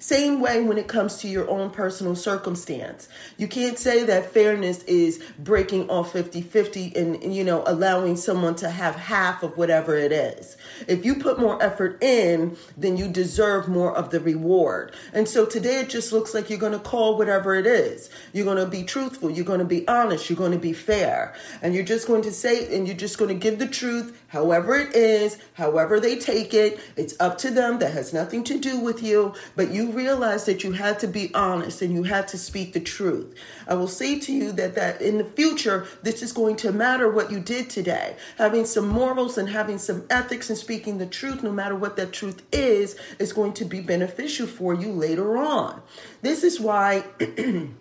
Same 0.00 0.40
way 0.40 0.62
when 0.62 0.78
it 0.78 0.88
comes 0.88 1.18
to 1.18 1.28
your 1.28 1.48
own 1.50 1.68
personal 1.70 2.16
circumstance. 2.16 3.06
You 3.36 3.46
can't 3.46 3.78
say 3.78 4.02
that 4.04 4.32
fairness 4.32 4.82
is 4.84 5.22
breaking 5.38 5.90
off 5.90 6.12
50 6.12 6.40
50 6.40 6.96
and, 6.96 7.34
you 7.34 7.44
know, 7.44 7.62
allowing 7.66 8.16
someone 8.16 8.54
to 8.56 8.70
have 8.70 8.96
half 8.96 9.42
of 9.42 9.58
whatever 9.58 9.98
it 9.98 10.10
is. 10.10 10.56
If 10.88 11.04
you 11.04 11.16
put 11.16 11.38
more 11.38 11.62
effort 11.62 12.02
in, 12.02 12.56
then 12.78 12.96
you 12.96 13.08
deserve 13.08 13.68
more 13.68 13.94
of 13.94 14.08
the 14.08 14.20
reward. 14.20 14.94
And 15.12 15.28
so 15.28 15.44
today 15.44 15.80
it 15.80 15.90
just 15.90 16.12
looks 16.12 16.32
like 16.32 16.48
you're 16.48 16.58
going 16.58 16.72
to 16.72 16.78
call 16.78 17.18
whatever 17.18 17.54
it 17.54 17.66
is. 17.66 18.08
You're 18.32 18.46
going 18.46 18.56
to 18.56 18.64
be 18.66 18.84
truthful. 18.84 19.30
You're 19.30 19.44
going 19.44 19.58
to 19.58 19.66
be 19.66 19.86
honest. 19.86 20.30
You're 20.30 20.38
going 20.38 20.52
to 20.52 20.58
be 20.58 20.72
fair. 20.72 21.34
And 21.60 21.74
you're 21.74 21.84
just 21.84 22.06
going 22.06 22.22
to 22.22 22.32
say, 22.32 22.74
and 22.74 22.86
you're 22.86 22.96
just 22.96 23.18
going 23.18 23.28
to 23.28 23.34
give 23.34 23.58
the 23.58 23.68
truth 23.68 24.18
however 24.28 24.76
it 24.76 24.94
is, 24.94 25.36
however 25.54 26.00
they 26.00 26.16
take 26.16 26.54
it. 26.54 26.80
It's 26.96 27.14
up 27.20 27.36
to 27.38 27.50
them. 27.50 27.80
That 27.80 27.92
has 27.92 28.14
nothing 28.14 28.44
to 28.44 28.58
do 28.58 28.80
with 28.80 29.02
you. 29.02 29.34
But 29.56 29.70
you 29.70 29.89
realized 29.90 30.46
that 30.46 30.64
you 30.64 30.72
had 30.72 30.98
to 31.00 31.06
be 31.06 31.34
honest 31.34 31.82
and 31.82 31.94
you 31.94 32.04
had 32.04 32.28
to 32.28 32.38
speak 32.38 32.72
the 32.72 32.80
truth. 32.80 33.34
I 33.66 33.74
will 33.74 33.88
say 33.88 34.18
to 34.20 34.32
you 34.32 34.52
that 34.52 34.74
that 34.74 35.00
in 35.00 35.18
the 35.18 35.24
future 35.24 35.86
this 36.02 36.22
is 36.22 36.32
going 36.32 36.56
to 36.56 36.72
matter 36.72 37.10
what 37.10 37.30
you 37.30 37.40
did 37.40 37.70
today. 37.70 38.16
Having 38.38 38.66
some 38.66 38.88
morals 38.88 39.38
and 39.38 39.48
having 39.48 39.78
some 39.78 40.04
ethics 40.10 40.48
and 40.48 40.58
speaking 40.58 40.98
the 40.98 41.06
truth 41.06 41.42
no 41.42 41.52
matter 41.52 41.74
what 41.74 41.96
that 41.96 42.12
truth 42.12 42.42
is 42.52 42.96
is 43.18 43.32
going 43.32 43.52
to 43.54 43.64
be 43.64 43.80
beneficial 43.80 44.46
for 44.46 44.74
you 44.74 44.92
later 44.92 45.36
on. 45.36 45.82
This 46.22 46.44
is 46.44 46.60
why 46.60 47.04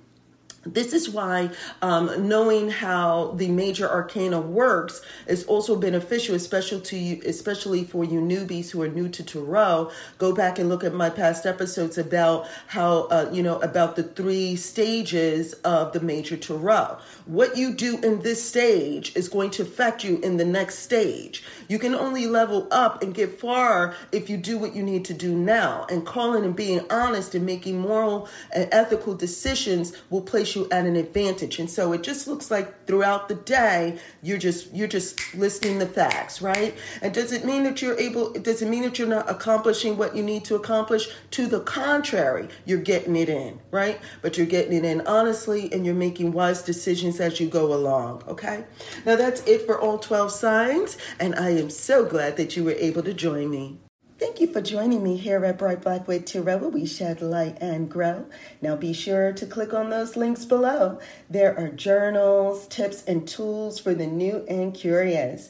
This 0.74 0.94
is 0.94 1.10
why 1.10 1.50
um, 1.82 2.28
knowing 2.28 2.70
how 2.70 3.34
the 3.36 3.50
major 3.50 3.90
arcana 3.90 4.40
works 4.40 5.02
is 5.28 5.46
also 5.46 5.76
beneficial, 5.76 6.36
especially 6.36 6.82
to 6.82 6.98
you, 6.98 7.22
especially 7.26 7.84
for 7.84 8.04
you 8.04 8.20
newbies 8.20 8.72
who 8.72 8.82
are 8.82 8.88
new 8.88 9.10
to 9.10 9.24
tarot. 9.24 9.92
Go 10.18 10.34
back 10.34 10.60
and 10.60 10.70
look 10.70 10.84
at 10.84 10.94
my 10.94 11.10
past 11.10 11.46
episodes 11.46 11.98
about 11.98 12.48
how 12.68 13.08
uh, 13.08 13.30
you 13.32 13.44
know 13.44 13.60
about 13.60 13.96
the 13.96 14.04
three 14.04 14.56
stages 14.56 15.54
of 15.66 15.94
the 15.94 16.00
major 16.00 16.38
tarot. 16.38 16.98
What 17.26 17.58
you 17.58 17.74
do 17.74 18.00
in 18.02 18.22
this 18.22 18.48
stage 18.48 19.16
is 19.16 19.30
going 19.30 19.52
to 19.52 19.64
affect 19.64 20.04
you 20.04 20.18
in 20.20 20.38
the 20.38 20.46
next 20.46 20.80
stage. 20.80 21.44
You 21.68 21.80
can 21.80 21.96
only 21.96 22.28
level 22.28 22.68
up 22.72 23.02
and 23.02 23.14
get 23.14 23.40
far 23.40 23.96
if 24.12 24.30
you 24.30 24.38
do 24.38 24.58
what 24.58 24.76
you 24.76 24.84
need 24.84 25.06
to 25.06 25.14
do 25.14 25.36
now. 25.36 25.86
And 25.90 26.06
calling 26.06 26.44
and 26.44 26.56
being 26.56 26.82
honest 26.90 27.36
and 27.36 27.46
making 27.46 27.80
moral 27.80 28.28
and 28.52 28.68
ethical 28.72 29.14
decisions 29.16 29.94
will 30.10 30.22
place 30.22 30.56
you 30.56 30.59
at 30.72 30.86
an 30.86 30.96
advantage. 30.96 31.60
And 31.60 31.70
so 31.70 31.94
it 31.94 32.04
just 32.04 32.28
looks 32.28 32.50
like 32.50 32.86
throughout 32.86 33.30
the 33.30 33.36
day 33.36 34.00
you're 34.22 34.38
just 34.38 34.74
you're 34.74 34.88
just 34.88 35.36
listing 35.36 35.80
the 35.80 35.86
facts, 35.86 36.42
right? 36.42 36.76
And 37.02 37.14
does 37.14 37.32
it 37.32 37.46
mean 37.46 37.64
that 37.64 37.82
you're 37.82 37.98
able 38.00 38.34
does 38.34 38.62
it 38.62 38.70
mean 38.70 38.84
that 38.84 39.00
you're 39.00 39.08
not 39.08 39.30
accomplishing 39.30 39.98
what 39.98 40.16
you 40.16 40.24
need 40.24 40.46
to 40.46 40.56
accomplish? 40.56 41.10
To 41.32 41.48
the 41.48 41.62
contrary, 41.62 42.50
you're 42.66 42.80
getting 42.82 43.16
it 43.16 43.30
in, 43.30 43.60
right? 43.72 44.00
But 44.22 44.38
you're 44.38 44.48
getting 44.48 44.74
it 44.74 44.86
in 44.86 45.02
honestly 45.08 45.72
and 45.72 45.86
you're 45.86 45.96
making 45.96 46.32
wise 46.32 46.62
decisions 46.62 47.20
as 47.20 47.40
you 47.40 47.48
go 47.48 47.74
along, 47.74 48.24
okay? 48.28 48.66
Now 49.06 49.16
that's 49.16 49.42
it 49.48 49.66
for 49.66 49.80
all 49.80 49.98
12 49.98 50.32
signs 50.32 50.98
and 51.20 51.36
I 51.36 51.52
am 51.52 51.70
so 51.70 52.06
glad 52.06 52.38
that 52.38 52.56
you 52.56 52.64
were 52.64 52.72
able 52.72 53.04
to 53.04 53.14
join 53.14 53.50
me. 53.50 53.78
Thank 54.20 54.42
you 54.42 54.48
for 54.48 54.60
joining 54.60 55.02
me 55.02 55.16
here 55.16 55.46
at 55.46 55.58
Bright 55.58 55.82
Blackwood 55.82 56.26
Tarot, 56.26 56.58
where 56.58 56.70
we 56.70 56.86
shed 56.86 57.22
light 57.22 57.58
and 57.62 57.90
grow. 57.90 58.26
Now 58.62 58.76
be 58.76 58.92
sure 58.92 59.32
to 59.32 59.46
click 59.46 59.74
on 59.74 59.92
those 59.92 60.18
links 60.18 60.44
below. 60.44 61.00
There 61.30 61.58
are 61.58 61.70
journals, 61.70 62.68
tips, 62.68 63.02
and 63.06 63.26
tools 63.26 63.80
for 63.80 63.94
the 63.94 64.08
new 64.08 64.44
and 64.50 64.74
curious. 64.74 65.50